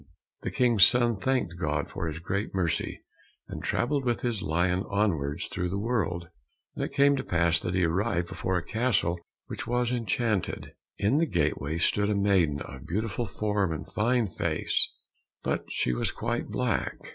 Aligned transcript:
The 0.41 0.49
King's 0.49 0.83
son 0.83 1.15
thanked 1.15 1.59
God 1.61 1.87
for 1.87 2.07
his 2.07 2.17
great 2.17 2.55
mercy, 2.55 2.99
and 3.47 3.61
travelled 3.63 4.03
with 4.03 4.21
his 4.21 4.41
lion 4.41 4.83
onwards 4.89 5.45
through 5.45 5.69
the 5.69 5.77
world. 5.77 6.27
And 6.73 6.83
it 6.83 6.91
came 6.91 7.15
to 7.17 7.23
pass 7.23 7.59
that 7.59 7.75
he 7.75 7.85
arrived 7.85 8.27
before 8.27 8.57
a 8.57 8.63
castle 8.65 9.19
which 9.45 9.67
was 9.67 9.91
enchanted. 9.91 10.73
In 10.97 11.19
the 11.19 11.27
gateway 11.27 11.77
stood 11.77 12.09
a 12.09 12.15
maiden 12.15 12.61
of 12.63 12.87
beautiful 12.87 13.25
form 13.27 13.71
and 13.71 13.87
fine 13.93 14.25
face, 14.27 14.89
but 15.43 15.65
she 15.69 15.93
was 15.93 16.09
quite 16.09 16.47
black. 16.47 16.97